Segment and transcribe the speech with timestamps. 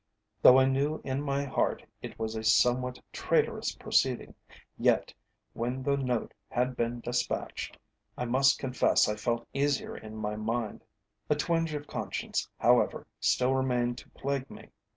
[0.41, 4.33] Though I knew in my heart it was a somewhat traitorous proceeding,
[4.75, 5.13] yet,
[5.53, 7.77] when the note had been despatched,
[8.17, 10.83] I must confess I felt easier in my mind.
[11.29, 14.69] A twinge of conscience, however, still remained to plague me.